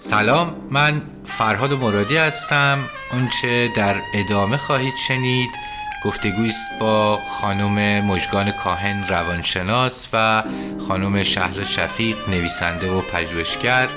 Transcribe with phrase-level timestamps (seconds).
[0.00, 2.78] سلام من فرهاد مرادی هستم.
[3.12, 5.50] اونچه در ادامه خواهید شنید
[6.04, 10.42] گفتگویی است با خانم مجگان کاهن روانشناس و
[10.88, 13.88] خانم شهر شفیق نویسنده و پژوهشگر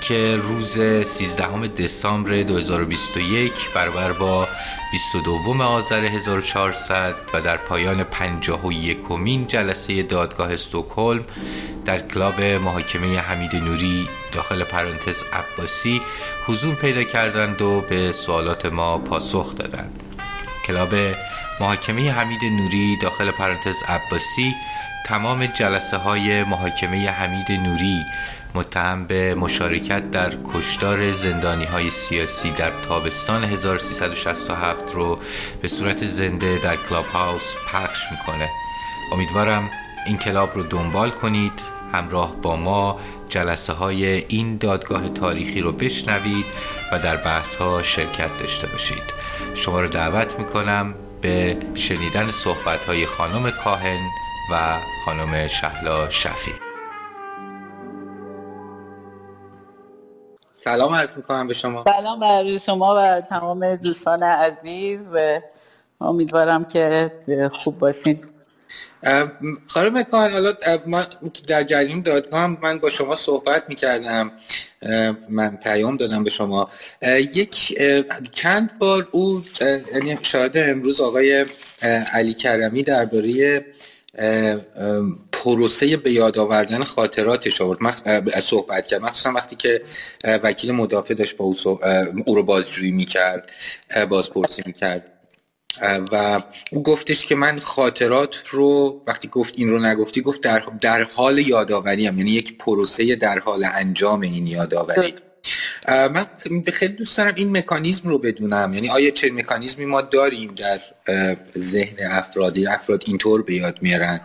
[0.00, 4.48] که روز 13 دسامبر 2021 برابر با
[4.90, 11.24] 22 آذر 1400 و در پایان 51 کمین جلسه دادگاه استکهلم
[11.84, 16.02] در club محاکمه حمید نوری داخل پرانتز عباسی
[16.46, 20.02] حضور پیدا کردند و به سوالات ما پاسخ دادند.
[20.66, 20.94] club
[21.60, 24.54] محاکمه حمید نوری داخل پرانتز عباسی
[25.10, 28.04] تمام جلسه های محاکمه حمید نوری
[28.54, 35.18] متهم به مشارکت در کشتار زندانی های سیاسی در تابستان 1367 رو
[35.62, 38.48] به صورت زنده در کلاب هاوس پخش می‌کنه.
[39.12, 39.70] امیدوارم
[40.06, 41.60] این کلاب رو دنبال کنید
[41.92, 46.46] همراه با ما جلسه های این دادگاه تاریخی رو بشنوید
[46.92, 49.02] و در بحث ها شرکت داشته باشید.
[49.54, 54.00] شما رو دعوت می‌کنم به شنیدن صحبت های خانم کاهن
[54.52, 56.52] و خانم شهلا شفی
[60.54, 61.84] سلام عرض می‌کنم به شما.
[61.84, 65.40] سلام بر شما و تمام دوستان عزیز و
[66.00, 67.12] امیدوارم که
[67.52, 68.24] خوب باشین.
[69.66, 70.52] خانم کاهن حالا
[71.46, 74.32] در جریان دادگاه هم من با شما صحبت می‌کردم.
[75.28, 76.70] من پیام دادم به شما.
[77.34, 77.78] یک
[78.32, 79.42] چند بار او
[79.94, 81.46] یعنی شاید امروز آقای
[82.12, 83.64] علی کرمی درباره
[85.32, 87.78] پروسه به یاد آوردن خاطراتش آورد.
[88.40, 89.00] صحبت کرد.
[89.00, 89.82] مخصوصا وقتی که
[90.24, 91.56] وکیل مدافع داشت با او,
[92.26, 93.50] او رو بازجویی می‌کرد
[94.08, 95.12] بازپرسی می‌کرد.
[96.12, 96.40] و
[96.72, 101.38] او گفتش که من خاطرات رو وقتی گفت این رو نگفتی گفت در, در حال
[101.38, 105.14] یادآوری هم یعنی یک پروسه در حال انجام این یادآوری.
[105.88, 106.26] من
[106.72, 108.74] خیلی دوست دارم این مکانیزم رو بدونم.
[108.74, 110.80] یعنی آیا چه مکانیزمی ما داریم در
[111.58, 114.20] ذهن افرادی افراد اینطور به یاد میارن.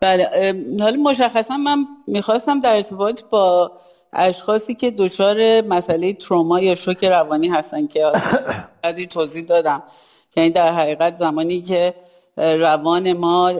[0.00, 3.72] بله حالا مشخصا من می‌خواستم در ارتباط با
[4.12, 8.12] اشخاصی که دچار مسئله تروما یا شوک روانی هستن که
[8.84, 9.82] قدری توضیح دادم.
[10.36, 11.94] یعنی در حقیقت زمانی که
[12.36, 13.52] روان ما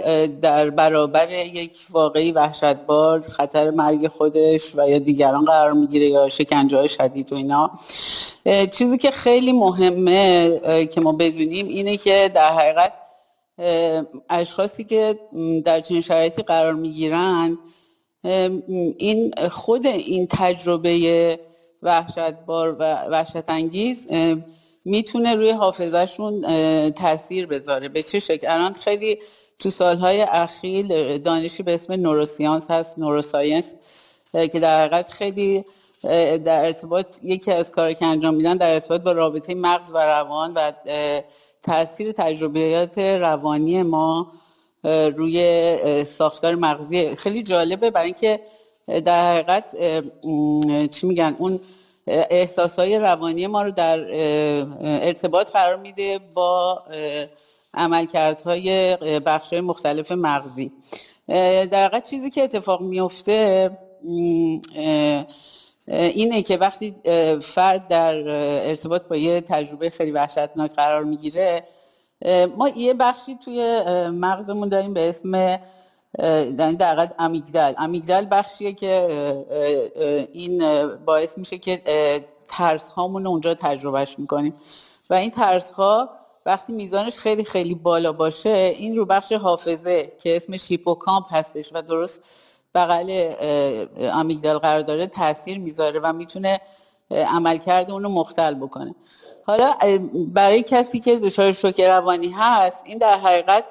[0.42, 6.76] در برابر یک واقعی وحشتبار خطر مرگ خودش و یا دیگران قرار می‌گیره یا شکنجه
[6.76, 7.70] های شدید و اینا.
[8.44, 12.92] چیزی که خیلی مهمه که ما بدونیم اینه که در حقیقت
[14.30, 15.18] اشخاصی که
[15.64, 17.58] در چنین شرایطی قرار می‌گیرن
[18.98, 21.38] این خود این تجربه
[21.82, 24.06] وحشتبار و وحشت انگیز
[24.86, 26.42] می‌تونه روی حافظهشون
[26.90, 27.88] تاثیر بذاره.
[27.88, 29.18] به چه شکل؟ الان خیلی
[29.58, 33.74] تو سالهای اخیر دانشی به اسم نوروسیانس هست نوروساینس
[34.32, 35.64] که در حقیقت خیلی
[36.44, 40.54] در ارتباط یکی از کار که انجام میدن در ارتباط با رابطه مغز و روان
[40.54, 40.72] و
[41.62, 44.32] تاثیر تجربیات روانی ما
[45.16, 47.14] روی ساختار مغزی.
[47.14, 48.40] خیلی جالبه برای اینکه
[48.86, 49.76] در حقیقت
[50.90, 51.60] چی میگن اون
[52.06, 54.06] احساس های روانی ما رو در
[54.80, 56.82] ارتباط قرار میده با
[57.74, 60.72] عملکردهای بخش های مختلف مغزی.
[61.70, 63.70] در واقع چیزی که اتفاق میفته
[65.88, 66.94] اینه که وقتی
[67.42, 68.28] فرد در
[68.68, 71.64] ارتباط با یه تجربه خیلی وحشتناک قرار می‌گیره
[72.56, 73.80] ما یه بخشی توی
[74.10, 75.58] مغزمون داریم به اسم
[76.18, 81.82] در حقیقت امیگدل امیگدل بخشیه که این باعث میشه که
[82.48, 84.54] ترس هامون اونجا تجربهش می‌کنیم.
[85.10, 86.10] و این ترس ها
[86.46, 91.82] وقتی میزانش خیلی خیلی بالا باشه این رو بخش حافظه که اسمش هیپوکامپ هستش و
[91.82, 92.20] درست
[92.74, 93.32] بغل
[93.98, 96.60] امیگدال قرار داره تاثیر می‌ذاره و می‌تونه
[97.10, 98.94] عملکرد اون رو مختل بکنه.
[99.46, 99.74] حالا
[100.14, 103.64] برای کسی که دچار شوک روانی هست این در حقیقت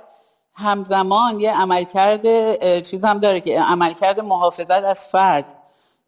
[0.55, 2.23] همزمان یه عملکرد
[2.81, 5.55] چیز هم داره که عملکرد محافظت از فرد.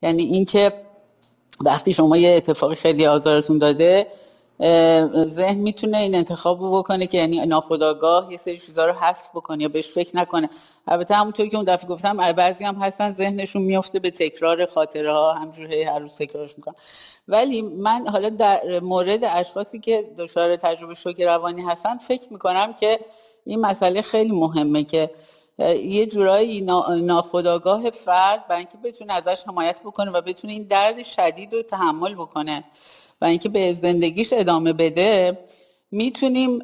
[0.02, 0.74] یعنی اینکه
[1.62, 4.08] وقتی شما یه اتفاقی خیلی آزارتون داده
[5.26, 9.64] ذهن می‌تونه این انتخاب رو بکنه که یعنی ناخداگاه یه سری چیزها رو حذف بکنه
[9.64, 10.50] یا بهش فکر نکنه.
[10.88, 15.34] البته همونطوری که اون دفعه گفتم بعضی هم هستن ذهنشون میفته به تکرار خاطره ها
[15.34, 16.76] همجوری هر روز تکرارش می‌کنن.
[17.28, 23.00] ولی من حالا در مورد اشخاصی که دچار تجربه شوک روانی هستن فکر می‌کنم که
[23.48, 25.12] این مسئله خیلی مهمه که
[25.84, 26.62] یه جورایی
[27.02, 32.14] ناخداگاه فرد برای اینکه بتونه ازش حمایت بکنه و بتونه این درد شدید رو تحمل
[32.14, 32.64] بکنه
[33.22, 35.38] و اینکه به زندگیش ادامه بده
[35.92, 36.60] می‌تونیم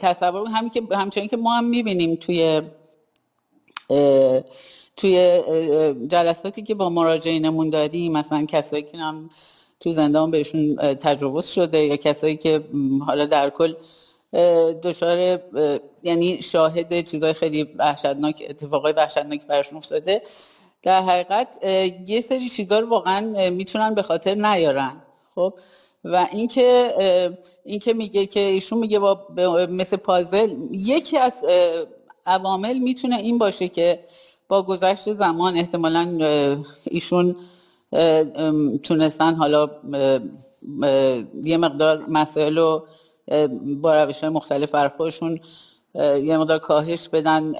[0.00, 2.62] تصور همین که همچنین که ما هم می‌بینیم توی
[4.96, 5.42] توی
[6.08, 9.30] جلساتی که با مراجعینمون داریم مثلا کسایی که هم
[9.80, 12.64] تو زندان بهشون تجاوز شده یا کسایی که
[13.06, 13.74] حالا در کل
[14.82, 15.40] دچار
[16.02, 20.22] یعنی شاهد چیزای خیلی وحشتناک اتفاقای وحشتناک براشون افتاده.
[20.82, 21.64] در حقیقت
[22.06, 25.02] یه سری چیزا رو واقعا می‌تونن به خاطر نیارن.
[25.34, 25.54] خب؟
[26.04, 26.94] و اینکه
[27.64, 29.26] اینکه میگه که ایشون میگه با
[29.70, 31.44] مثل پازل یکی از
[32.26, 34.00] عوامل می‌تونه این باشه که
[34.48, 36.18] با گذشت زمان احتمالا
[36.84, 37.36] ایشون
[38.82, 39.70] تونستن حالا
[41.44, 42.86] یه مقدار مسائل رو
[43.80, 45.40] با روش های مختلف برخورشون
[45.94, 47.52] یه مقدار کاهش بدن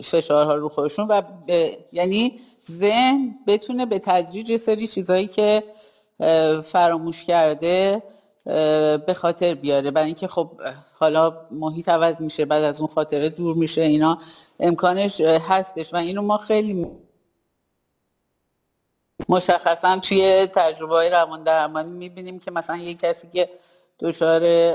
[0.00, 1.22] فشارها رو خودشون و
[1.92, 2.40] یعنی
[2.70, 5.62] ذهن بتونه به تدریج سری چیزهایی که
[6.62, 8.02] فراموش کرده
[9.06, 9.90] به خاطر بیاره.
[9.90, 10.50] برای اینکه خب
[10.94, 14.18] حالا محیط عوض میشه بعد از اون خاطره دور میشه اینا
[14.60, 16.86] امکانش هستش و اینو ما خیلی
[19.28, 23.48] مشخصا توی تجربه های روان درمانی می‌بینیم که مثلا یه کسی که
[24.02, 24.72] دچار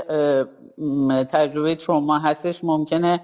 [1.24, 3.20] تجربه تروما هستش ممکنه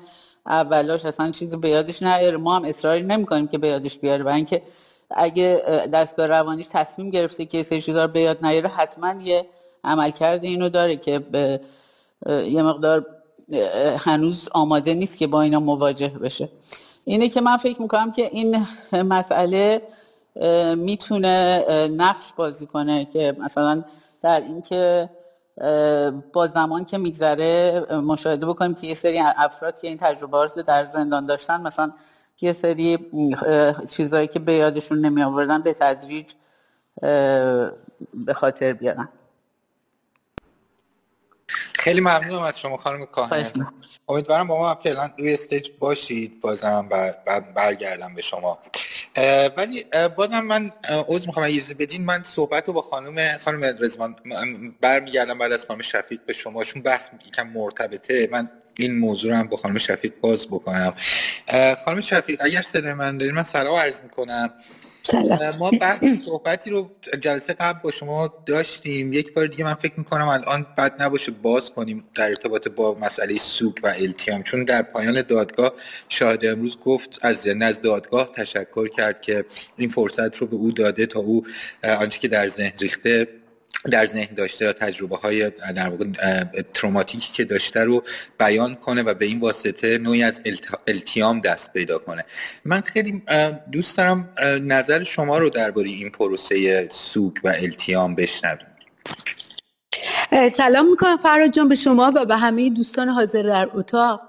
[0.47, 2.37] اولاش اصلا چیزی به یادش نیاره.
[2.37, 4.63] ما هم اصراری نمی‌کنیم که به یادش بیاره برای اینکه
[5.11, 5.63] اگه
[5.93, 9.47] دستگاه روانیش تصمیم گرفته که سری چیزا رو به یاد نیاره حتما یه
[9.85, 11.61] عملکرد اینو داره که به
[12.27, 13.07] یه مقدار
[13.99, 16.49] هنوز آماده نیست که با اینا مواجه بشه.
[17.05, 19.83] اینه که من فکر می‌کنم که این مسئله
[20.77, 23.85] می‌تونه نقش بازی کنه که مثلا
[24.23, 25.11] در اینکه
[26.33, 30.87] با زمان که میگذره مشاهده بکنیم که یه سری افراد که این تجربه رو در
[30.87, 31.93] زندان داشتن مثلا
[32.41, 33.11] یه سری
[33.91, 36.33] چیزهایی که به یادشون نمی آوردن به تدریج
[38.15, 39.09] به خاطر بیارن.
[41.75, 43.53] خیلی ممنونم از شما خانم کاهن.
[44.09, 46.41] امیدوارم با ما فعلا روی استیج باشید.
[46.41, 46.89] بازم
[47.55, 48.59] برگردم به شما.
[49.57, 49.85] ولی
[50.17, 50.71] بازم من
[51.09, 54.17] عذر می‌خوام اجازه بدین من صحبت رو با خانم خانم رزوان
[54.81, 58.29] برمیگردم بعد از خانم شفیق به شما چون بحث یکم مرتبطه.
[58.33, 60.95] من این موضوع رو هم با خانم شفیق باز بکنم.
[61.85, 64.55] خانم شفیق اگر صدای من دارید من سلام عرض می‌کنم.
[65.59, 66.91] ما بحث صحبتی رو
[67.21, 69.13] جلسه قبل با شما داشتیم.
[69.13, 73.35] یک بار دیگه من فکر می‌کنم الان بد نباشه باز کنیم در ارتباط با مسئله
[73.35, 75.73] سوک و التیام چون در پایان دادگاه
[76.09, 79.45] شاهد امروز گفت از از دادگاه تشکر کرد که
[79.77, 81.47] این فرصت رو به او داده تا او
[82.01, 83.29] آنچه که در ذهن ریخته
[83.91, 86.05] در ذهن داشته تجربه های در واقع
[86.75, 88.03] تروماتیکی که داشته رو
[88.39, 90.41] بیان کنه و به این واسطه نوعی از
[90.87, 92.25] التیام دست پیدا کنه.
[92.65, 93.23] من خیلی
[93.73, 94.29] دوست دارم
[94.63, 98.67] نظر شما رو درباره این پروسه سوگ و التیام بشنویم.
[100.57, 104.21] سلام می‌کنم فراد جان به شما و به همه دوستان حاضر در اتاق.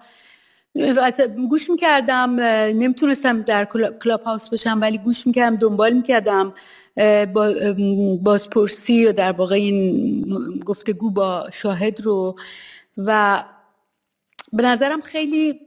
[1.50, 2.40] گوش می‌کردم
[2.80, 3.66] نمی‌تونستم در
[4.04, 6.54] کلاب هاوس باشم ولی گوش می‌کردم دنبال می‌کردم.
[8.24, 12.36] بازپرسی و در واقع این گفتگو با شاهد رو
[12.97, 13.44] و
[14.53, 15.59] به نظرم خیلی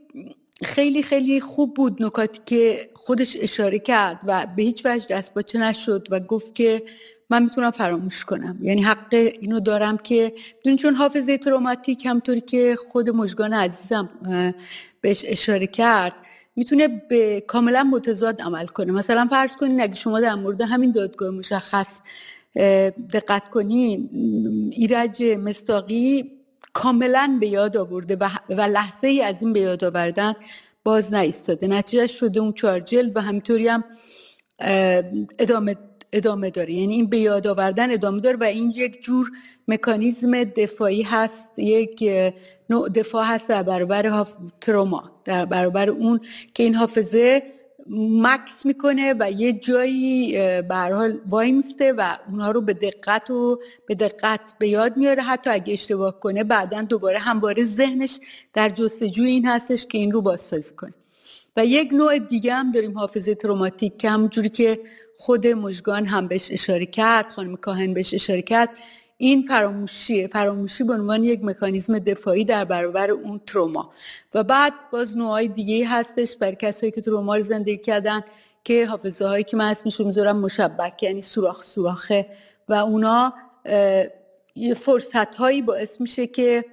[0.63, 5.59] خیلی خیلی خوب بود نکاتی که خودش اشاره کرد و به هیچ وجه دست باچه
[5.59, 6.83] نشد و گفت که
[7.29, 8.59] من می‌تونم فراموش کنم.
[8.61, 10.33] یعنی حق اینو دارم که
[10.63, 14.09] دون چون حافظه تروماتیک همطوری که خود مجگان عزیزم
[15.01, 16.15] بهش اشاره کرد
[16.59, 18.91] می‌تونه به کاملا متضاد عمل کنه.
[18.91, 22.01] مثلا فرض کنین اگه شما در مورد همین دادگاه مشخص
[23.13, 24.09] دقت کنین
[24.73, 26.31] ایرج مستاقی
[26.73, 28.17] کاملا به یاد آورده
[28.49, 30.33] و لحظه ای از این به یاد آوردن
[30.83, 31.67] باز نایستاده.
[31.67, 33.83] نتیجه شده اون چهار جلد و همینطوری هم
[35.39, 35.75] ادامه
[36.13, 36.73] ادامه داره.
[36.73, 39.31] یعنی این به یاد آوردن ادامه داره و این یک جور
[39.67, 42.03] مکانیزم دفاعی هست یک
[42.69, 44.25] نوع دفاع هست در برابر
[44.61, 46.19] تروما در برابر اون
[46.53, 47.43] که این حافظه
[47.91, 53.59] مکس می‌کنه و یه جایی به حال وای میسته و اونها رو به دقت و
[53.87, 55.21] به دقت به یاد میاره.
[55.21, 58.19] حتی اگه اشتباه کنه بعدا دوباره همواره ذهنش
[58.53, 60.93] در جستجوی این هستش که این رو بازسازی کنه.
[61.57, 64.79] و یک نوع دیگه هم داریم حافظه تروماتیک که همونجوری که
[65.21, 68.69] خود مژگان هم بهش اشاره کرد خانم کاهن بهش اشاره کرد.
[69.17, 70.27] این فراموشیه.
[70.27, 73.91] فراموشی به عنوان یک مکانیزم دفاعی در برابر اون تروما.
[74.33, 78.21] و بعد باز نوعای دیگه هستش برای کسایی که تروما رو زندگی کردن
[78.63, 82.25] که حافظه هایی که من اسمشو می‌ذارم مشبک یعنی سوراخ سوراخه.
[82.69, 83.33] و اونا
[84.55, 86.65] یه فرصت هایی باعث میشه که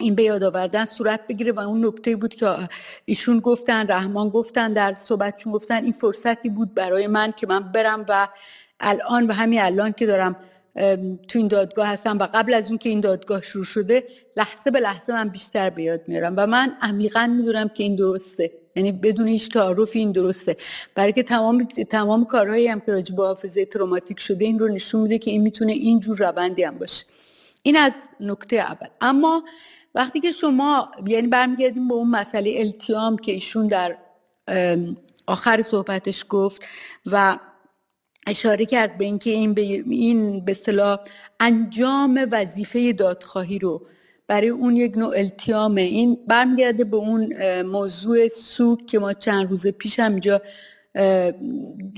[0.00, 2.68] این به یاد آوردن صورت بگیره و اون نکته بود که
[3.04, 8.06] ایشون گفتن رحمان گفتن در صحبتشون گفتن این فرصتی بود برای من که من برم
[8.08, 8.28] و
[8.80, 10.36] الان و همین الان که دارم
[11.28, 14.04] تو این دادگاه هستم و قبل از اون که این دادگاه شروع شده
[14.36, 18.50] لحظه به لحظه من بیشتر به یاد میارم و من عمیقا می‌دونم که این درسته.
[18.76, 20.56] یعنی بدون هیچ تعارف این درسته.
[20.94, 25.00] برای که تمام تمام کارهایی هم که راجع به حافظه تروماتیک شده این رو نشون
[25.00, 27.04] میده که این می‌تونه اینجور روندی هم باشه.
[27.62, 28.88] این از نکته اول.
[29.00, 29.44] اما
[29.94, 33.96] وقتی که شما یعنی برمیگردیم به اون مسئله التیام که ایشون در
[35.26, 36.62] آخر صحبتش گفت
[37.06, 37.38] و
[38.26, 40.98] اشاره کرد به اینکه این به این به اصطلاح
[41.40, 43.86] انجام وظیفه دادخواهی رو
[44.26, 45.80] برای اون یک نوع التیامه.
[45.80, 47.32] این برمیگرده به اون
[47.62, 50.42] موضوع سوک که ما چند روز پیش هم اینجا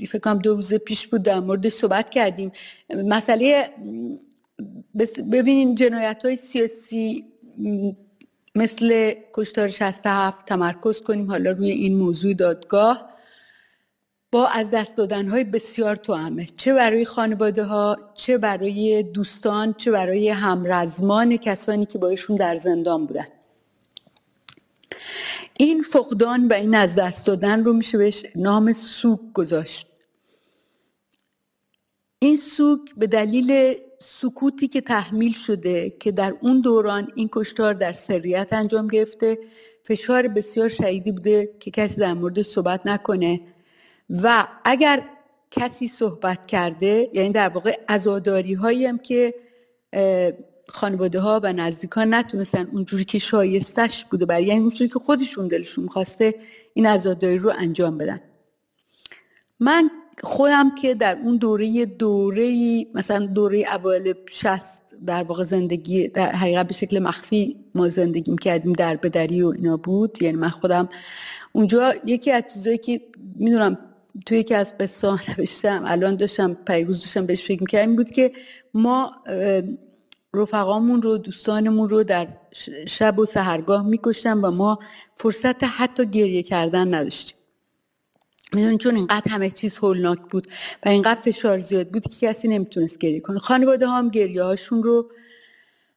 [0.07, 2.51] فکر دو روز پیش بود در مورد صحبت کردیم.
[2.89, 3.69] مسئله
[5.31, 7.32] ببینین جنایت های سیاسی
[8.55, 11.31] مثل کشتار 67 تمرکز کنیم.
[11.31, 13.13] حالا روی این موضوع دادگاه
[14.31, 19.91] با از دست دادن های بسیار توامه چه برای خانواده ها چه برای دوستان چه
[19.91, 23.27] برای همرزمان کسانی که بایشون در زندان بودن.
[25.57, 29.87] این فقدان و این از دست دادن رو میشه بهش نام سوک گذاشت.
[32.19, 37.91] این سوک به دلیل سکوتی که تحمیل شده که در اون دوران این کشتار در
[37.91, 39.37] سریت انجام گرفته
[39.83, 43.41] فشار بسیار شدیدی بوده که کسی در مورد صحبت نکنه.
[44.09, 45.09] و اگر
[45.51, 49.33] کسی صحبت کرده یعنی در واقع ازاداری هایی هم که
[50.67, 55.87] خانواده ها و نزدیکان نتونستن اونجوری که شایستش بوده برای یعنی اونجوری که خودشون دلشون
[55.87, 56.35] خواسته
[56.73, 58.21] این ازاداری رو انجام بدن.
[59.59, 59.89] من
[60.23, 66.67] خودم که در اون دوره دوره مثلا دوره اوایل شست در واقع زندگی در حقیقت
[66.67, 70.21] به شکل مخفی ما زندگی کردیم در بدری و اینا بود.
[70.21, 70.89] یعنی من خودم
[71.51, 73.01] اونجا یکی از چیزایی که
[73.35, 73.77] می‌دونم
[74.25, 78.31] توی یکی از قصه نوشتم الان داشتم پیروز داشتم بهش فکر می‌کردم بود که
[78.73, 79.11] ما
[80.33, 82.27] رفقامون رو دوستانمون رو در
[82.87, 84.79] شب و سهرگاه میکشتن و ما
[85.15, 87.37] فرصت حتی گریه کردن نداشتیم.
[88.53, 90.47] می‌دونی چون اینقدر همه چیز هولناک بود
[90.85, 93.39] و اینقدر فشار زیاد بود که کسی نمی‌تونست گریه کنه.
[93.39, 95.11] خانواده هم گریه هاشون رو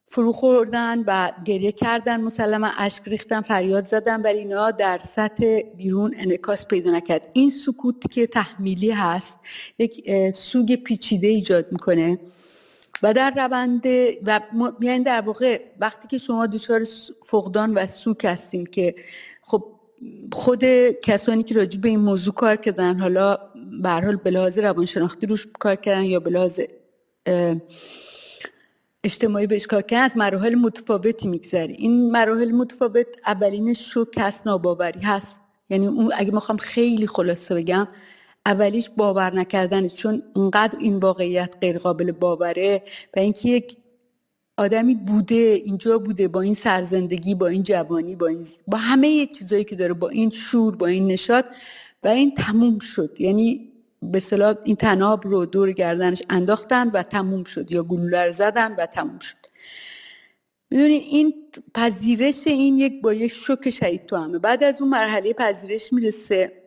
[0.08, 6.14] فرو خوردن و گریه کردن مسلما اشک ریختن فریاد زدن ولی اینا در سطح بیرون
[6.18, 7.28] انعکاس پیدا نکرد.
[7.32, 9.38] این سکوت که تحمیلی هست
[9.78, 12.18] یک سوگ پیچیده ایجاد می‌کنه
[13.02, 13.86] و در روند
[14.26, 14.40] و
[14.80, 16.82] یعنی در واقع وقتی که شما دچار
[17.24, 18.94] فقدان و سوک هستیم که
[20.32, 20.64] خود
[21.02, 23.38] کسانی که راجع به این موضوع کار کردن حالا
[23.82, 26.50] به حال به لحاظ روانشناختی روش کار کردن یا به
[29.04, 31.74] اجتماعی بهش کار کردن از مراحل متفاوتی میگذره.
[31.78, 35.40] این مراحل متفاوت اولینش شوک هست ناباوری هست.
[35.70, 37.88] یعنی اون اگه می‌خوام خیلی خلاصه بگم
[38.46, 42.82] اولیش باور نکردن چون اینقدر این واقعیت غیر قابل باوره
[43.16, 43.76] و اینکه یک
[44.56, 49.64] آدمی بوده اینجا بوده با این سرزندگی با این جوانی با این با همه چیزایی
[49.64, 51.44] که داره با این شور با این نشاد
[52.04, 53.16] و این تموم شد.
[53.18, 53.72] یعنی
[54.02, 58.86] به صلاح این تناب رو دور گردنش انداختن و تموم شد یا گلوله زدن و
[58.86, 59.36] تموم شد.
[60.70, 61.34] می‌دونین این
[61.74, 64.38] پذیرش این یک با یک شوک شدید تو همه.
[64.38, 66.65] بعد از اون مرحله پذیرش می‌رسه.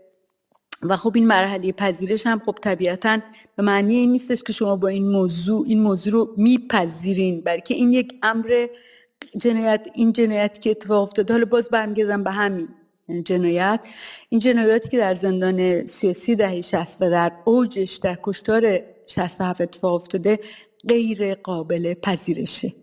[0.81, 3.19] و خب این مرحله پذیرش هم خب طبیعتا
[3.55, 7.93] به معنی این نیستش که شما با این موضوع این موضوع رو میپذیرین بلکه این
[7.93, 8.67] یک امر
[9.38, 11.33] جنایت این جنایت که اتفاق افتاده.
[11.33, 12.67] حالا باز برمیگردم به همین
[13.25, 13.86] جنایت.
[14.29, 19.93] این جنایاتی که در زندان سیاسی دهه 60 و در اوجش در کشتار 67 اتفاق
[19.93, 20.39] افتاده
[20.88, 22.74] غیر قابل پذیرشه.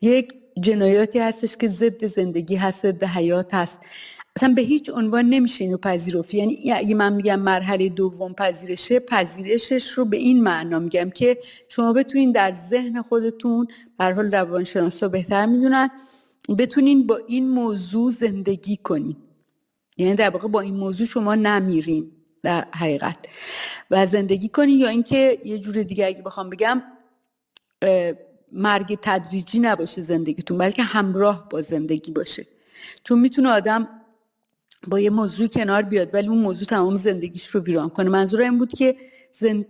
[0.00, 3.80] یک جنایاتی هستش که ضد زندگی هست ضد حیات هست.
[4.36, 6.34] اصلا به هیچ عنوان نمیشه اینو پذیرفت.
[6.34, 11.38] یعنی اگه من میگم مرحله دوم پذیرشه پذیرشش رو به این معنا میگم که
[11.68, 13.66] شما بتونین در ذهن خودتون
[13.98, 15.90] بر حال روانشناسا بهتر می‌دونن
[16.58, 19.16] بتونین با این موضوع زندگی کنین.
[19.96, 22.10] یعنی در واقع با این موضوع شما نمیرین
[22.42, 23.16] در حقیقت.
[23.90, 26.82] و زندگی کنین یا اینکه یه جور دیگه اگه بخوام بگم
[28.52, 32.46] مرگ تدریجی نباشه زندگیتون بلکه همراه با زندگی باشه.
[33.04, 33.88] چون می‌تونه آدم
[34.88, 38.10] با یه موضوع کنار بیاد ولی اون موضوع تمام زندگیش رو ویران کنه.
[38.10, 38.96] منظور این بود که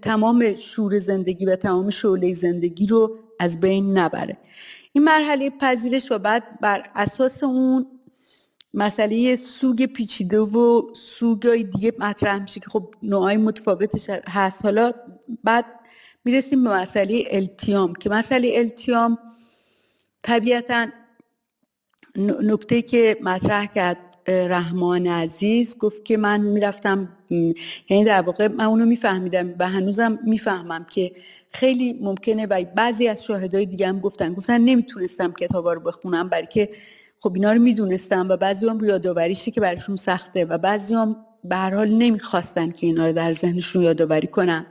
[0.02, 4.36] تمام شور زندگی و تمام شعله زندگی رو از بین نبره.
[4.92, 7.86] این مرحله پذیرش و بعد بر اساس اون
[8.74, 14.64] مسئله سوگ پیچیده و سوگای دیگه مطرح میشه که خب نوعای متفاوتش هست.
[14.64, 14.92] حالا
[15.44, 15.64] بعد
[16.24, 19.18] می‌رسیم به مسئله التیام که مسئله التیام
[20.22, 20.86] طبیعتا
[22.42, 23.98] نکته که مطرح کرد.
[24.28, 27.08] رحمان عزیز گفت که من می‌رفتم
[27.88, 31.12] یعنی در واقع من اونو میفهمیدم و هنوزم می‌فهمم که
[31.50, 34.34] خیلی ممکنه و بعضی از شاهدای دیگه هم گفتن.
[34.34, 36.68] گفتن نمی‌تونستم کتابا رو بخونم برای که
[37.20, 41.56] خب اینا رو می‌دونستن و بعضی هم یادآوریشه که براشون سخته و بعضی هم به
[41.56, 44.66] هر حال نمی‌خواستن که اینا رو در ذهنشون یادآوری کنن.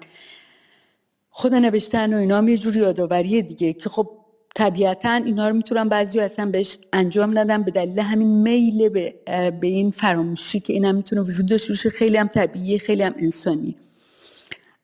[1.30, 4.25] خود نوشتن و اینا هم یه جور یادآوریه دیگه که خب
[4.56, 9.16] طبیعتا اینا رو می‌تونم بعضی اصلا بهش انجام ندم به دلیل همین میل به,
[9.62, 11.90] به این فراموشی که اینم می‌تونه وجود داشته باشه.
[11.90, 13.76] خیلی هم طبیعی خیلی هم انسانی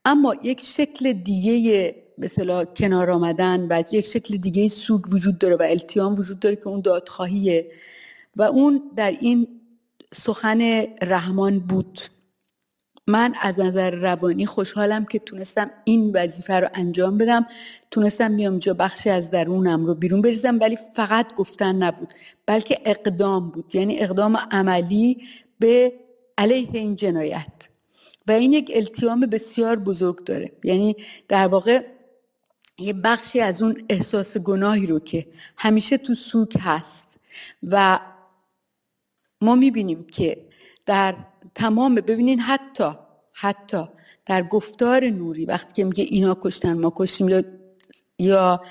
[0.05, 5.63] اما یک شکل دیگه مثلا کنار آمدن و یک شکل دیگه سوگ وجود داره و
[5.69, 7.71] التیام وجود داره که اون دادخواهیه.
[8.35, 9.47] و اون در این
[10.13, 10.61] سخن
[11.01, 11.99] رحمان بود.
[13.11, 17.45] من از نظر روانی خوشحالم که تونستم این وظیفه رو انجام بدم.
[17.91, 22.13] تونستم بیام جا بخشی از درونم رو بیرون بریزم ولی فقط گفتن نبود
[22.45, 23.75] بلکه اقدام بود.
[23.75, 25.23] یعنی اقدام عملی
[25.59, 25.93] به
[26.37, 27.69] علیه این جنایت.
[28.27, 30.51] و این یک التیام بسیار بزرگ داره.
[30.63, 30.95] یعنی
[31.27, 31.85] در واقع
[32.79, 35.27] یه بخشی از اون احساس گناهی رو که
[35.57, 37.07] همیشه تو سوک هست.
[37.63, 37.99] و
[39.41, 40.45] ما می‌بینیم که
[40.85, 41.15] در
[41.55, 42.91] تمام ببینین حتی
[43.33, 43.83] حتی
[44.25, 47.43] در گفتار نوری وقتی که میگه اینا کشتن ما کشتیم یا
[48.19, 48.61] یا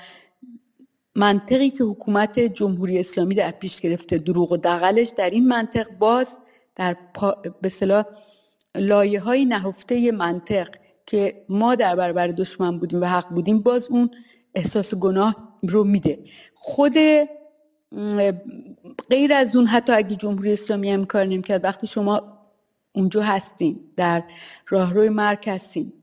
[1.15, 6.37] منطقی که حکومت جمهوری اسلامی در پیش گرفته دروغ و دقلش در این منطق باز
[6.75, 6.97] در
[7.61, 8.03] به صلاح
[8.75, 10.67] لایه های نهفته منطق
[11.05, 14.09] که ما در برابر دشمن بودیم و حق بودیم باز اون
[14.55, 16.19] احساس گناه رو میده.
[16.53, 16.93] خود
[19.09, 22.40] غیر از اون حتی اگه جمهوری اسلامی هم کار نمی‌کرد وقتی شما
[22.93, 24.23] اونجا هستین در
[24.67, 25.93] راهروی مرگ هستین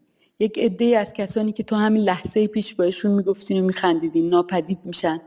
[0.41, 5.21] یک عده از کسانی که تو همین لحظه پیش باشون می‌گفتین و میخندیدین ناپدید میشن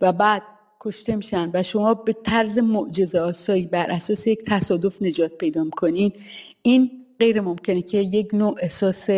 [0.00, 0.42] و بعد
[0.80, 6.12] کشته میشن و شما به طرز معجزه آسایی بر اساس یک تصادف نجات پیدا می‌کنین
[6.62, 6.90] این
[7.20, 9.10] غیر ممکنه که یک نوع احساس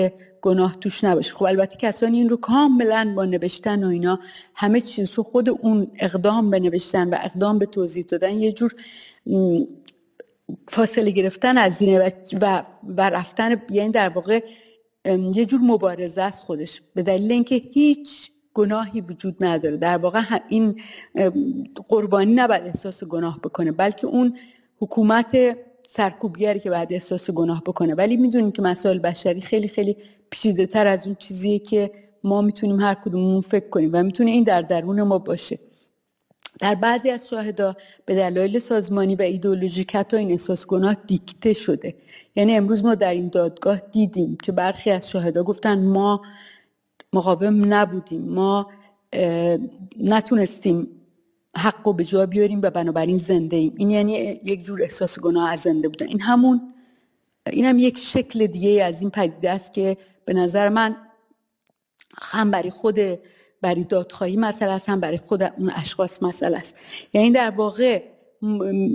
[0.43, 1.35] گناه توش نباشه.
[1.35, 4.19] خب البته کسانی این رو کاملا با نوشتن و اینا
[4.55, 8.75] همه چیز رو خود اون اقدام به نوشتن و اقدام به توضیح دادن یه جور
[10.69, 14.41] فاصله گرفتن از زینه و, و رفتن یعنی در واقع
[15.35, 16.83] یه جور مبارزه است خودش.
[16.95, 19.77] به دلیل اینکه هیچ گناهی وجود نداره.
[19.77, 20.81] در واقع این
[21.89, 24.39] قربانی نباید احساس گناه بکنه بلکه اون
[24.79, 25.57] حکومت
[25.89, 27.95] سرکوبگری که بعد احساس گناه بکنه.
[27.95, 29.97] ولی می‌دونیم که مسائل بشری خیلی خیلی
[30.31, 31.91] پیچیده تر از اون چیزیه که
[32.25, 35.59] ما می‌تونیم هر کدوممون فکر کنیم و می‌تونه این در درون ما باشه.
[36.61, 41.95] در بعضی از شاهدا به دلایل سازمانی و ایدولوژیک حتی این احساس گناه دیکته شده.
[42.37, 46.23] یعنی امروز ما در این دادگاه دیدیم که برخی از شاهدا گفتن ما
[47.13, 48.71] مقاوم نبودیم ما
[50.01, 50.89] نتونستیم
[51.57, 53.75] حق به جا بیاریم و بنابراین زنده ایم.
[53.77, 54.13] این یعنی
[54.45, 56.07] یک جور احساس گناه از زنده بودن.
[56.07, 56.75] این همون
[57.51, 60.97] این هم یک شکل دیگه از این پدیده است که به نظر من
[62.23, 62.99] هم برای خود
[63.63, 66.77] برای دادخواهی مسئله است هم برای خود اون اشخاص مسئله است.
[67.13, 68.03] یعنی در واقع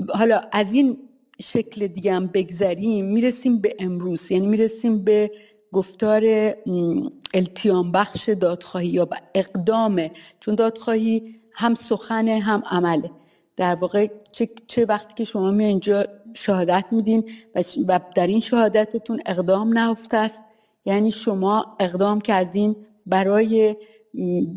[0.09, 0.97] حالا از این
[1.41, 4.31] شکل دیگه هم بگذریم می‌رسیم به امروز.
[4.31, 5.31] یعنی می‌رسیم به
[5.71, 6.53] گفتار
[7.33, 13.11] التیام بخش دادخواهی یا اقدامه چون دادخواهی هم سخنه هم عمله.
[13.55, 17.29] در واقع چه, چه وقتی که شما می اینجا شهادت میدین
[17.87, 20.41] و در این شهادتتون اقدام نهفته است.
[20.85, 22.75] یعنی شما اقدام کردین
[23.05, 23.75] برای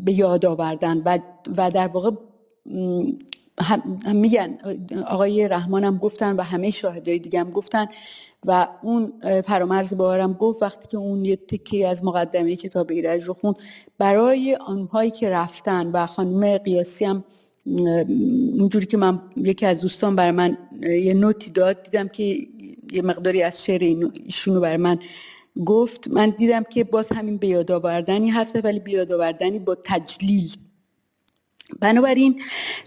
[0.03, 1.19] به یاد آوردن و,
[1.57, 2.11] و در واقع
[3.61, 4.57] هم میگن
[5.07, 7.85] آقای رحمان هم گفتن و همه شاهدای دیگه هم گفتن
[8.45, 13.33] و اون فرامرز بارم گفت وقتی که اون یه تکی از مقدمه کتاب ایرج رو
[13.33, 13.53] خون
[13.97, 17.23] برای آنهایی که رفتن و خانم قیاسی هم
[18.59, 22.47] اونجوری که من یکی از دوستان برای من یه نوتی داد دیدم که
[22.91, 23.81] یه مقداری از شعر
[24.25, 24.99] ایشونو برای من
[25.65, 30.55] گفت من دیدم که باز همین آوردنی هست ولی آوردنی با تجلیل.
[31.79, 32.41] بنابراین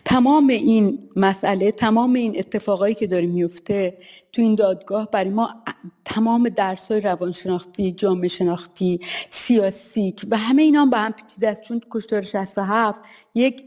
[0.05, 3.99] تمام این مسئله تمام این اتفاقایی که داره میفته
[4.33, 5.55] تو این دادگاه برای ما
[6.05, 9.01] تمام درس های روانشناختی جامعه شناختی
[9.31, 11.63] سیاسی و همه اینا هم به هم پیچیده است.
[11.63, 13.01] چون کشتار 67
[13.35, 13.65] یک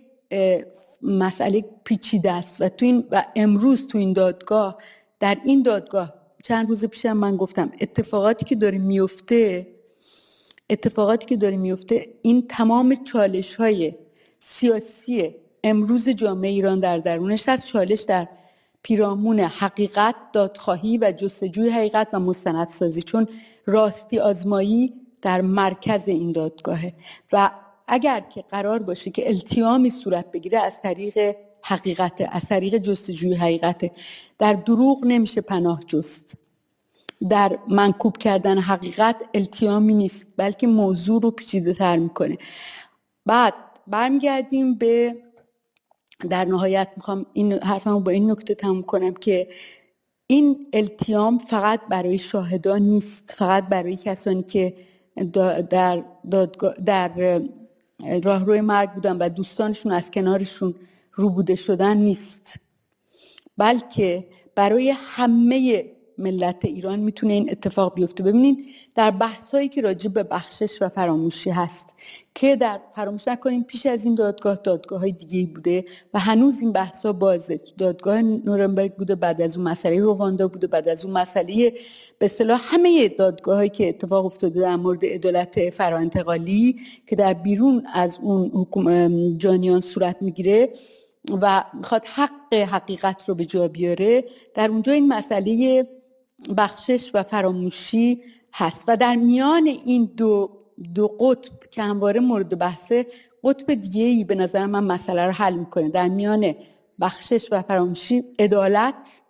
[1.01, 4.77] مسئله پیچیده است و تو این و امروز تو این دادگاه
[5.19, 6.13] در این دادگاه
[6.47, 9.67] چند روز پیشم من گفتم اتفاقاتی که داره میفته
[10.69, 13.93] اتفاقاتی که داره میفته این تمام چالش های
[14.39, 17.67] سیاسی امروز جامعه ایران در درونش هست.
[17.67, 18.27] چالش در
[18.83, 23.01] پیرامون حقیقت دادخواهی و جستجوی حقیقت و مستندسازی.
[23.01, 23.27] چون
[23.65, 26.93] راستی آزمایی در مرکز این دادگاهه.
[27.31, 27.51] و
[27.88, 31.36] اگر که قرار باشه که التیامی صورت بگیره از طریق
[31.67, 33.91] حقیقت از طریق جستجوی حقیقت
[34.38, 36.38] در دروغ نمیشه پناه جست.
[37.30, 42.38] در منکوب کردن حقیقت التیامی نیست بلکه موضوع رو پیچیده تر می‌کنه.
[43.25, 43.53] بعد
[43.88, 45.15] برمیگردیم به
[46.30, 49.47] در نهایت می‌خوام این حرفمو با این نکته تموم کنم که
[50.27, 54.73] این التیام فقط برای شاهدان نیست فقط برای کسانی که
[55.71, 56.03] در,
[56.86, 57.41] در
[58.23, 60.75] راهروی مرگ بودن و دوستانشون از کنارشون
[61.17, 62.56] روبوده شدن نیست.
[63.58, 65.86] بلکه برای همه
[66.17, 68.23] ملت ایران می‌تونه این اتفاق بیفته.
[68.23, 68.58] ببینید
[68.95, 71.88] در بحثایی که راجع به بخشش و فراموشی هست
[72.36, 76.71] که در فراموش نکنیم پیش از این دادگاه دادگاه های دیگه بوده و هنوز این
[76.71, 77.60] بحث ها بازه.
[77.77, 81.73] دادگاه نورنبرگ بوده بعد از اون مسئله رواندا بوده بعد از اون مسئله
[82.19, 86.75] به اصطلاح همه دادگاه که اتفاق افتاده در مورد عدالت فراانتقالی
[87.08, 88.67] که در بیرون از اون
[89.38, 90.69] جانیان صورت می‌گیره
[91.42, 95.88] و می‌خواد حق حقیقت رو به جا بیاره در اونجا این مسئله
[96.58, 98.86] بخشش و فراموشی هست.
[98.88, 100.60] و در میان این دو
[100.96, 103.08] دو قطب که همواره مورد بحثه
[103.44, 105.90] قطب دیگه ای به نظر من مسئله رو حل می‌کنه.
[105.90, 106.56] در میان
[107.02, 109.22] بخشش و فراموشی عدالت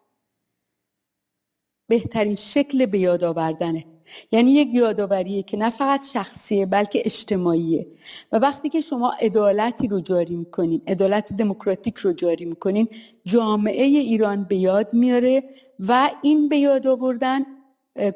[1.89, 3.85] بهترین شکل به یاد آوردنه.
[4.31, 7.87] یعنی یک یادآوریه که نه فقط شخصیه بلکه اجتماعیه.
[8.31, 12.87] و وقتی که شما عدالتی رو جاری می‌کنین عدالت دموکراتیک رو جاری می‌کنین
[13.25, 15.43] جامعه ایران به یاد میاره
[15.79, 17.45] و این به یاد آوردن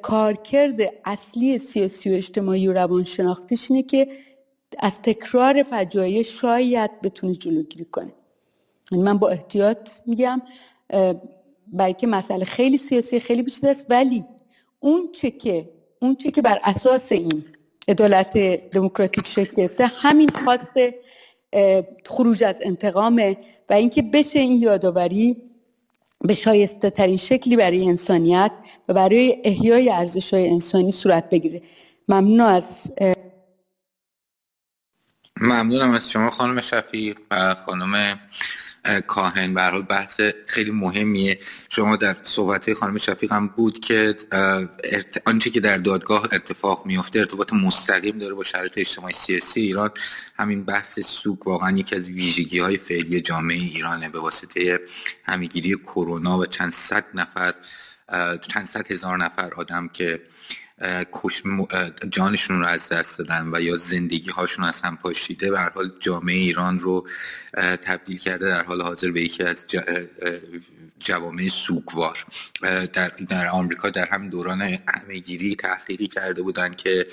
[0.01, 4.08] کارکرد اصلی سیاسی و اجتماعی و روانشناختیش اینه که
[4.80, 8.13] از تکرار فجایع شاید بتونه جلوگیری کنه.
[8.91, 10.41] یعنی من با احتیاط میگم
[11.67, 14.25] برای که مسئله خیلی سیاسی خیلی بیشتر است ولی
[14.80, 15.69] اون چه که
[16.01, 17.45] اون چه که بر اساس این
[17.87, 18.37] عدالت
[18.71, 20.73] دموکراتیک شکل گرفته همین خواست
[22.05, 23.37] خروج از انتقامه
[23.69, 25.37] و اینکه بشه این یادآوری
[26.21, 28.51] به شایسته ترین شکلی برای انسانیت
[28.87, 31.61] و برای احیای ارزش های انسانی صورت بگیره.
[32.07, 32.91] ممنون از
[35.41, 38.19] ممنونم از شما خانم شفیق و خانم
[39.08, 39.54] کاهن.
[39.54, 41.39] به بحث خیلی مهمیه.
[41.70, 44.15] شما در صحبت خانم شفیق هم بود که
[45.26, 49.89] آنچه که در دادگاه اتفاق میفته ارتباط مستقیم داره با شرایط اجتماعی سیاسی ایران.
[50.39, 54.80] همین بحث سوگ واقعا یکی از ویژگی های فعلی جامعه ایرانه به واسطه
[55.24, 57.54] همیگیری کرونا و چند صد نفر
[58.48, 60.22] چند صد هزار نفر آدم که
[62.10, 66.36] جانشون رو از دست دادن و یا زندگی هاشون از هم پاشیده به حال جامعه
[66.36, 67.08] ایران رو
[67.82, 69.65] تبدیل کرده در حال حاضر به یکی از
[71.00, 72.26] جوامع سوگوار.
[72.94, 77.08] در, در آمریکا در هم دوران همهگیری تحقیقی کرده بودن که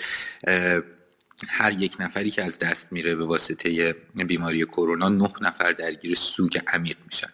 [1.49, 6.59] هر یک نفری که از دست میره به واسطه بیماری کرونا نه نفر درگیر سوگ
[6.67, 7.31] عمیق میشن.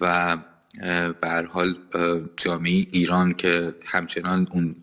[0.00, 0.36] و
[1.20, 1.74] به حال
[2.36, 4.76] جامعه ایران که همچنان اون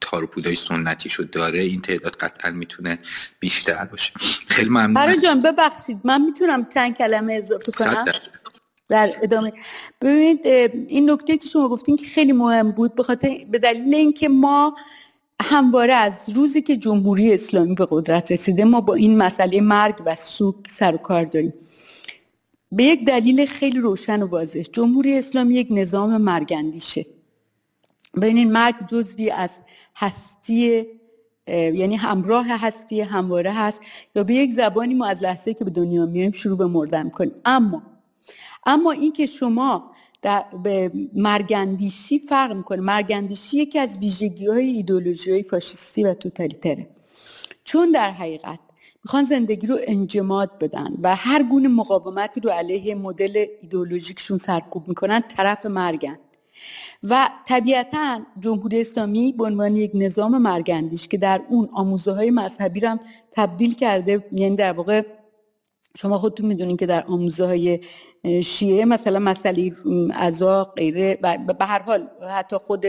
[0.00, 2.98] تار سنتی شد داره این تعداد قطعا می‌تونه
[3.40, 4.12] بیشتر باشه.
[4.48, 8.04] خیلی ممنون جان ببخشید من می‌تونم چند کلمه اضافه کنم؟
[8.88, 9.52] در ادامه.
[10.00, 10.46] ببینید
[10.88, 14.76] این نکته که شما گفتین که خیلی مهم بود به خاطر به دلیل اینکه ما
[15.42, 20.14] همواره از روزی که جمهوری اسلامی به قدرت رسیده ما با این مسئله مرگ و
[20.14, 21.54] سوک سر و کار داریم.
[22.72, 24.62] به یک دلیل خیلی روشن و واضح.
[24.62, 27.06] جمهوری اسلامی یک نظام مرگندیشه
[28.16, 29.58] ببینید مرگ جزوی از
[29.96, 30.86] هستی
[31.48, 33.80] یعنی همراه هستی همواره هست.
[34.14, 37.34] یا به یک زبانی ما از لحظه که به دنیا میایم شروع به مردن کنیم.
[37.44, 37.82] اما
[38.66, 39.90] اما اینکه شما
[40.22, 42.80] در به مرگندیشی فرق می‌کنه.
[42.80, 46.90] مرگندیشی یکی از ویژگی های ایدولوژی های فاشیستی و توتالیتره.
[47.64, 48.58] چون در حقیقت
[49.04, 55.20] می‌خوان زندگی رو انجماد بدن و هر گونه مقاومتی رو علیه مدل ایدولوژیکشون سرکوب می‌کنن
[55.20, 56.18] طرف مرگن.
[57.02, 62.80] و طبیعتا جمهوری اسلامی به عنوان یک نظام مرگندیش که در اون آموزه های مذهبی
[62.80, 65.02] رو هم تبدیل کرده یعنی در واقع
[65.96, 67.80] شما خودتون می‌دونین که در آموزه های
[68.44, 69.72] شیعه مثلا مسئله
[70.14, 72.86] عزا غیره و به هر حال حتی خود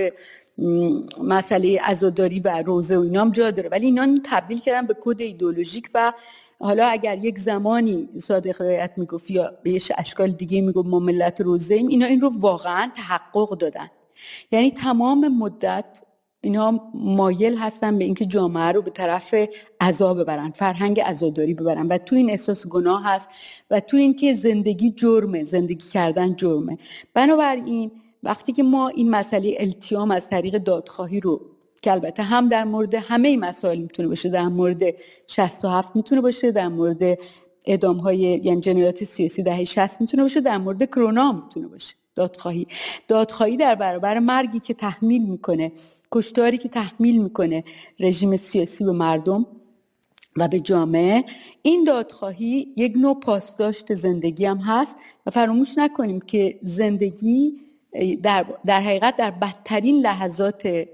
[1.24, 3.70] مسئله عزاداری و روزه و اینام جا داره.
[3.70, 6.14] ولی اینا تبدیل کردن به کد ایدولوژیک و
[6.60, 11.42] حالا اگر یک زمانی صادق هدایت می‌گفت یا به یه اشکال دیگه می‌گفت ما ملت
[11.42, 13.88] روزه ایم اینا این رو واقعا تحقق دادن.
[14.52, 16.04] یعنی تمام مدت
[16.42, 19.36] اینا مایل هستن به اینکه جامعه رو به طرف
[19.82, 23.30] عذا ببرن فرهنگ عزاداری ببرن و تو این احساس گناه هست
[23.72, 26.78] و تو اینکه زندگی جرمه زندگی کردن جرمه.
[27.14, 27.92] بنابراین
[28.24, 31.42] وقتی که ما این مسئله التیام از طریق دادخواهی رو
[31.82, 34.82] که البته هم در مورد همه مسائل می‌تونه باشه در مورد
[35.28, 37.20] 67 می‌تونه باشه در مورد
[37.66, 41.96] اعدام های یعنی جنایات سیاسی دهه 60 می‌تونه باشه در مورد کرونا می‌تونه باشه.
[42.16, 42.68] دادخواهی.
[43.08, 45.72] دادخواهی در برابر مرگی که تحمیل می‌کنه
[46.12, 47.64] کشتاری که تحمیل می‌کنه
[48.00, 49.46] رژیم سیاسی به مردم
[50.38, 51.24] و به جامعه
[51.62, 57.54] این دادخواهی یک نوع پاسداشت زندگی هم هست و فراموش نکنیم که زندگی
[58.24, 60.88] در, در حقیقت در بدترین لحظات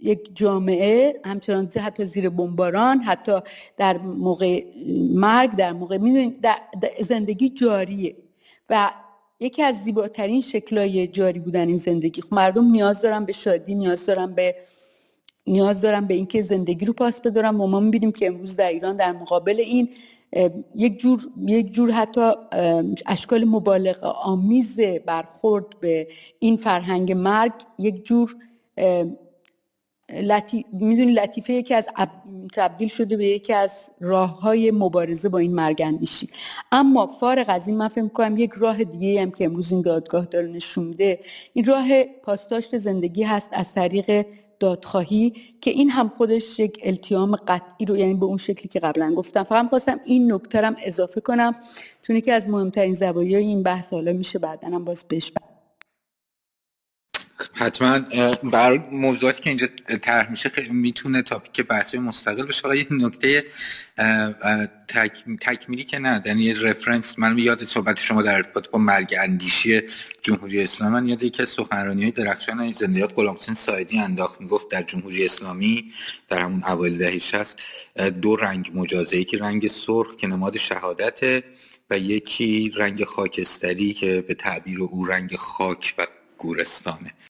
[0.00, 3.40] یک جامعه همچنان حتی زیر بمباران حتی
[3.76, 4.64] در موقع
[5.14, 5.98] مرگ در موقع
[6.42, 6.56] در
[7.00, 8.16] زندگی جاریه.
[8.70, 8.90] و
[9.40, 14.06] یکی از زیباترین شکلای جاری بودن این زندگی خب مردم نیاز دارن به شادی نیاز
[14.06, 14.56] دارن به
[15.46, 17.54] نیاز دارن به اینکه زندگی رو پاس بدارن.
[17.54, 19.88] و ما می‌بینیم که امروز در ایران در مقابل این
[20.74, 22.30] یک جور یک جور حتی
[23.06, 26.08] اشکال مبالغه آمیز برخورد به
[26.38, 28.36] این فرهنگ مرگ یک جور
[30.12, 30.64] لطی...
[30.72, 31.88] می‌دونی لطیفه یکی از
[32.54, 36.28] تبدیل شده به یکی از راه های مبارزه با این مرگندیشی
[36.72, 40.24] اما فارغ از این من فکر کنم یک راه دیگه هم که امروز این دادگاه
[40.24, 41.20] داره نشون میده
[41.52, 44.26] این راه پاسداشت زندگی هست از طریق
[44.60, 49.14] دادخواهی که این هم خودش یک التیام قطعی رو یعنی به اون شکلی که قبلا
[49.14, 49.42] گفتم.
[49.42, 51.54] فقط خواستم این نکته اضافه کنم
[52.02, 55.32] چون که از مهمترین زوایای این بحث حالا میشه بعدا هم باز بهش
[57.52, 57.98] حتما
[58.42, 59.66] برای موضوعاتی که اینجا
[60.02, 63.44] طرح میشه می‌تونه تاپیک بحثی مستقل بشه یه نکته
[65.40, 69.82] تکمیلی که نه یعنی رفرنس من یاد صحبت شما در ارتباط با مرگ اندیشی
[70.22, 74.40] جمهوری اسلامی من یاد یکی از سخنرانی های درخشان زندیات غلامحسین سایدی انداخت.
[74.40, 75.92] می‌گفت در جمهوری اسلامی
[76.28, 77.60] در همون اوایل دهه 60
[78.22, 81.44] دو رنگ مجازه که رنگ سرخ که نماد شهادت
[81.90, 86.06] و یکی رنگ خاکستری که به تعبیر او رنگ خاک و
[86.38, 87.12] گورستانه.